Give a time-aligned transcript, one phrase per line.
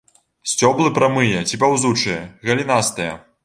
[0.53, 2.19] Сцёблы прамыя ці паўзучыя,
[2.51, 3.11] галінастыя.